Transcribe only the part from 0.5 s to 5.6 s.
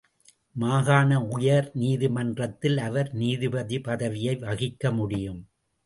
மாகாண உயர்நீதிமன்றத்தில் அவர் நீதிபதி பதவியை வகிக்க முடியும்.